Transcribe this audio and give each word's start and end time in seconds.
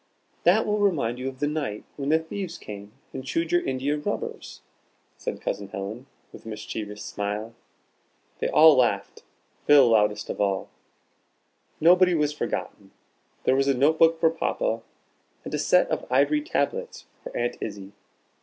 "That 0.45 0.65
will 0.65 0.79
remind 0.79 1.19
you 1.19 1.29
of 1.29 1.37
the 1.39 1.45
night 1.47 1.83
when 1.95 2.09
the 2.09 2.17
thieves 2.17 2.57
came 2.57 2.91
and 3.13 3.23
chewed 3.23 3.51
your 3.51 3.63
india 3.63 3.97
rubbers," 3.97 4.61
said 5.15 5.41
Cousin 5.41 5.67
Helen, 5.67 6.07
with 6.33 6.43
a 6.43 6.47
mischievous 6.47 7.03
smile. 7.05 7.53
They 8.39 8.47
all 8.49 8.75
laughed, 8.75 9.21
Phil 9.67 9.89
loudest 9.89 10.31
of 10.31 10.41
all. 10.41 10.69
Nobody 11.79 12.15
was 12.15 12.33
forgotten. 12.33 12.89
There 13.43 13.55
was 13.55 13.67
a 13.67 13.75
notebook 13.77 14.19
for 14.19 14.31
Papa, 14.31 14.81
and 15.45 15.53
a 15.53 15.59
set 15.59 15.87
of 15.91 16.11
ivory 16.11 16.41
tablets 16.41 17.05
for 17.23 17.37
Aunt 17.37 17.57
Izzie. 17.61 17.91